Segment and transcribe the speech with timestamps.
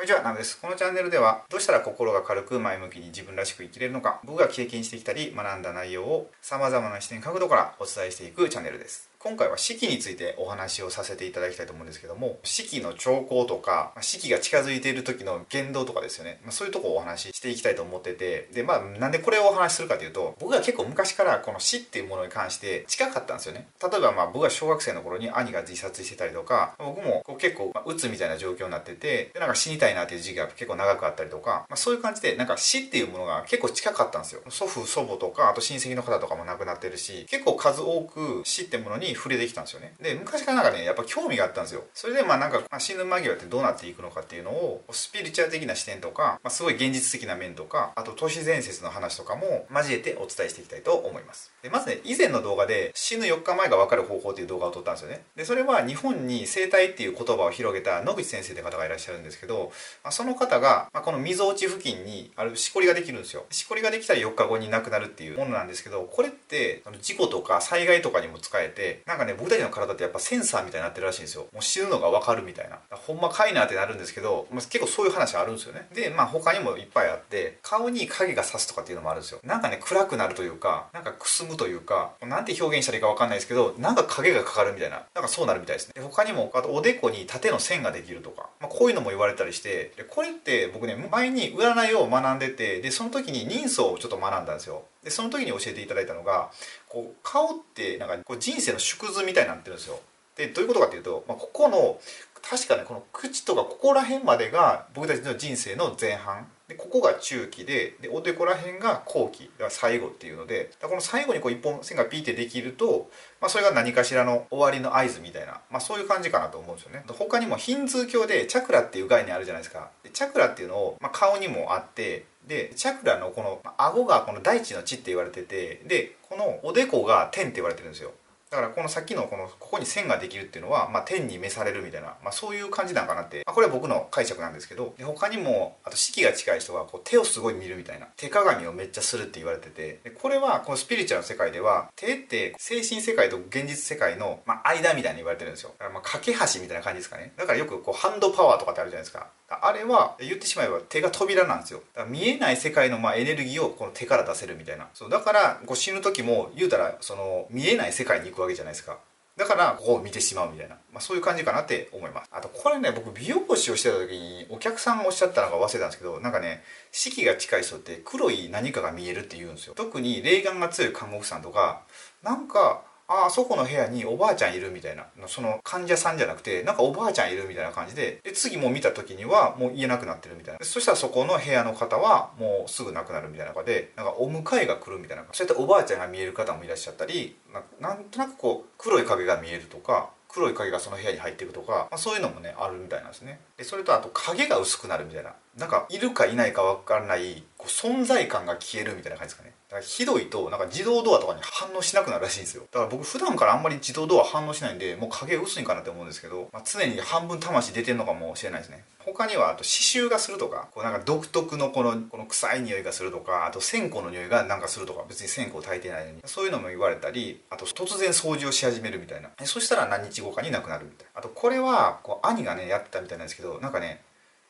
[0.00, 0.58] こんにちは、ナムです。
[0.58, 9.09] このチャンネルでは、どうしたら心が軽く前向きに自分らしく生きれるのか、僕が経験してきたり学んだ内容を様々な視点角度からお伝えしていくチャンネルです。
[9.22, 23.68] 今回は四季についてお話をさせていただきたいと思うんですけども四季の兆候とか四季が近づいている時の言動とかですよね、まあ、そういうとこをお話ししていきたいと思っててでまあなんでこれをお話しするかというと僕は結構昔からこの死っていうものに関して近かったんですよね。
[23.82, 34.40] 例えばまあ僕が小学生の頃に兄が自殺してたりとか僕もこう結構うつみたいな状況になっててでなんか死にたいなっていう時期が結構長くあったりとか、まあ、そういう感じでなんか死っていうものが結構近かったんですよ。
[34.48, 39.94] 祖父祖母とかあと親戚の方とかも亡くなってるし結構数多く死ってものに触れてきたんですよね。
[40.00, 41.84] で昔からなんかねやっぱ興味があったんですよ。
[41.94, 51.52] それでまあなんか、まあ、死ぬ間際ってどうなっていくのかっていうのをスピリチュアル的な視点とか、まあ、すごい現実的な面とかあと都市伝説の話とかも交えてお伝えしていきたいと思います。
[51.62, 55.22] でまずね以前の動画で死ぬ4日前が分かる方法っていう動画を撮ったんですよね。
[55.36, 63.44] でそれは日本に生態っていう言葉を広げた野口先生って方がいらっしゃるんですけど、まあ、その方が、まあ、この溝落ち付近にあるしこりができるんですよ。
[63.50, 71.46] しこりができたら4日後に亡くなるっていうものなんですけどこれって事故とか災害とかにも使えてなんかね僕たちの体ってやっぱセンサーみたいになってるらしいんですよ。
[71.52, 72.78] もう死ぬのが分かるみたいな。
[72.90, 75.86] ほんまかいなってなるんですけど、まあ、結構そういう話あるんですよね。
[75.92, 79.40] でまあ他にもいっぱいあって顔に影が差すとかっていうのもあるんですよ。
[79.44, 85.02] なんかね暗くなるというかなんかくすむというかなんて表現したらいいか分かんないですけどなんか影がかかるみたいな。
[85.14, 85.94] なんかそうなるみたいですね。
[85.94, 89.92] で他にもあとおでこに縦の線ができるとか、まあ、こういうのも言われたりして。
[89.96, 94.84] でこれって僕ね前に占いを学んでてでその時に人相をちょっと学んだんですよ。
[95.04, 96.50] でその時に教えていただいたのが
[96.88, 100.00] こう顔ってなんかこう人生の縮図みたいになってるんですよ。
[100.36, 101.98] でどういうことかっていうと、まあ、ここの
[102.42, 106.46] 確かねこの口とかここら辺までが僕たちの人生の前半。
[106.70, 117.02] でここが中期ででおでこら辺が後期だから最後っていうのでこの最後にこう一本線がピーってできると、まあ、それが何かしらの終わりの合図みたいな、まあ、そういう感じかなと思うんですよね。
[117.08, 119.90] 他にもヒンズー教でチャクラっていう概念あるじゃないですか。
[120.04, 128.12] でチャクラっていうのを、まあ、顔にもあってでチャクラのこの顎がこの大地の地って言われててでこのおでこが天って言われてるんですよ。
[128.50, 145.70] だからこのさっきのこのここに線ができるっていうのは、まあ、天に召されるみたいな、まあ、そういう感じなんかなって、まあ、これは僕の解釈なんですけどで他にもあと四季が近い人はこう手をすごい見るみたいな手鏡をめっちゃするって言われててでこれはこのスピリチュアルの世界では手って精神世界と現実世界の、まあ、間みたいに言われてるんですよ。
[145.78, 147.32] だからまあ架け橋みたいな感じですかね。
[147.36, 149.28] だからよくこうハンドパワーとかってあるじゃないですか。
[149.50, 151.82] あれは言ってしまえば手が扉なんですよ。
[151.94, 154.88] だから見えない世界のまエネルギーをこの手から出せるみたいな。
[154.94, 158.98] そうだからこう死ぬ時も言うたらその見えない世界に行くわけじゃないですか。
[159.36, 162.28] だからここを見てしまうみたいな、まあ、そういう感じかなって思います。
[162.30, 166.62] あとこれね僕美容師をしてた時にお客さんがおっしゃったのが忘れたんですけどなんかね
[166.92, 169.74] 四季が近い人って黒い何かが見えるって言うんですよ。
[169.74, 171.82] 特に霊感が強い看護婦さんとか
[172.22, 175.04] なんかああそこの部屋におばあちゃんいるみたいな。
[175.26, 180.64] その患者さんじゃなくてなんかおばあちゃんいるみたいな感じでで次も見た時にはもう言えなくなってるみたいな。
[180.64, 185.24] そしたらそこの部屋の方はもうすぐ亡くなるみたいな中でなんかお迎えが来るみたいな。
[185.32, 187.36] そういったおばあちゃんが見える方もいらっしゃったり
[187.80, 193.40] なんとなくこう黒い影が見えるとか黒い影がその部屋に入っていくとか、まあ、そういうのもねあるみたいなんですね。
[193.56, 195.34] でそれとあと影が薄くなるみたいな。
[195.58, 199.52] なんかいるかいないか分からないこう存在感が消えるみたいな感じですかね。
[199.68, 202.64] だからひどいとなんか自動ドアとかに反応しなくなるらしいんですよ。
[202.72, 208.84] だから僕普段からあんまり自動ドア反応しないんでもう影薄いんかなって思うんですけど、まあ、常に半分魂出てんのかもしれないですね。
[209.04, 209.68] 他にはあと刺
[210.04, 219.30] 繍がするとかこうなんか独特のこのこの臭い匂いがするとかあと線香の匂いがなんかするとか別に線香炊いてないのにそういうのも言われたりあと突然掃除をし始めるみたいな。
[219.44, 221.20] そしたら何日後かに亡くなるみたいな。
[221.20, 224.02] あとこれはこう兄がねやってたみたいなんですけどなんかね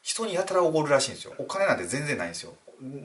[0.02, 1.34] 人にやたらおごるらしいんですよ。
[1.38, 2.54] お金なんて全然ないんですよ。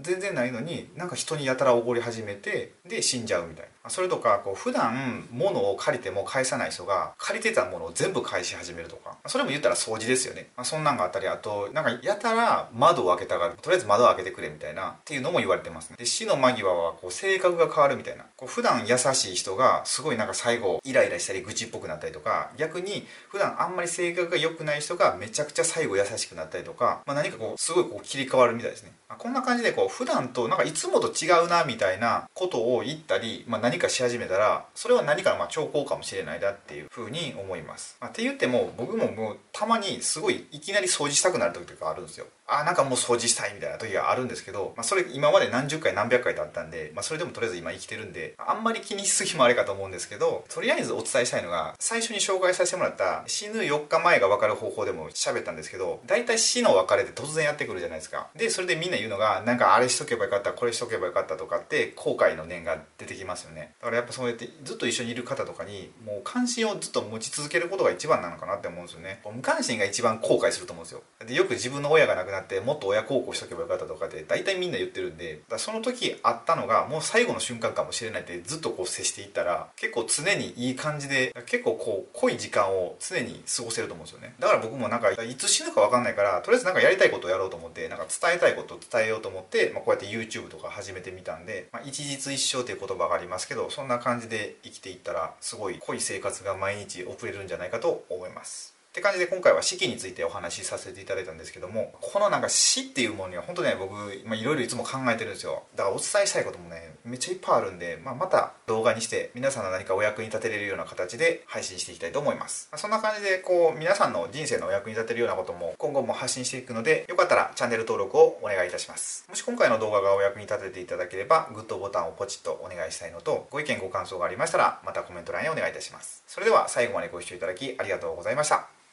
[0.02, 3.90] 全然ないのになんか人にやたらおごり始めてで死んじゃうみたいな。
[3.90, 9.16] それとかこう普段物を借りても返さない人が借りてたものを全部返し始めるとか。
[9.28, 15.97] それも言ったら掃除ですよね、まあ、そんなんがあったりあとなんかやたら窓を開けたがるとりあえず窓を開けてくれみたいなっていうのも言われてますね。
[15.97, 18.25] で死の間際はこう性格が変わるみたいな。
[18.38, 42.28] こう普段優しい人がすごいなんか最後イライラしたり愚痴っぽくなったりとか逆に普段あんまり性格が良くない人がめちゃくちゃ最後優しくなったりとか、まあ、何かこうすごいこう切り替わるみたいですね、まあ、こんな感じでこう普段となんかいつもと違うなみたいなことを言ったり、まあ、何かし始めたらそれは何かのま兆候かもしれないなっていうふうに思います、まあ、って言っても僕ももうたまにすごいいきなり掃除したくなる時とかあるんですよ。
[42.47, 58.28] あなんかもう掃除したいみたいな時があるんですけど、まあ、それ今まで何十回何百回とあったんで、まあ、それでもとりあえず今生きてるんであんまり気にしすぎもあれかと思うんですけどとりあえずお伝えしたいのが最初に紹介させてもらった死ぬ4日前が分かる方法でも喋ったんですけど大体死の別れって突然やってくるじゃないですか。
[58.35, 63.73] でそれでみんな言うのがなんかあれしとけばよかったこれしとけばよかったとかって後悔の念が出てきますよね。
[63.79, 69.22] だからやっぱそうやってずっと一緒にいる方とかにもう関心をずっと持ち続けることが一番なのかなって思うんですよね。
[69.34, 71.03] 無関心が一番後悔すると思うんですよ。
[71.25, 84.35] でよく自分の親が亡くなってもっと親孝行しとけばよかったとかって大体みんな言ってるんでその時あったのがもう最後の瞬間かもしれないってずっとこう接していったら結構常にいい感じで結構こう濃い時間を常に過ごせると思うんですよね。
[84.37, 98.75] だから僕もなんかいつ死ぬか分かんないからとりあえずなんかやりたいことをやろうと思ってなんか伝えたいことを伝えようと思って、まあ、こうやって YouTube とか始めてみたんで、まあ、一日一生という言葉がありますけどそんな感じで生きていったらすごい濃い生活が毎日送れるんじゃないかと思います。
[98.96, 105.64] って感じで今回は四季についてお話しさせていただいたんですけどもこのなんか死っていうものには本当ね僕いろいろいつも考えてるんですよ。
[105.76, 119.26] だからお伝えしたいこともねめっちゃいっぱいあるんで、まあ、また動画にして皆さんの何かお役に立てれるような形で配信していきたいと思います、ま、そんな感じでこう皆さんの人生のお役に立てるようなことも今後も発信していくのでよかったらチャンネル登録をお願いいたします。
[119.28, 126.24] もし今回の動画がお役に立てていただければグッドボタンをポチッとお願いしたいのとご意見ご感想がありましたらまたコメント欄へお願いいたします。
[126.28, 128.84] それでは最後までご視聴いただきありがとうございました。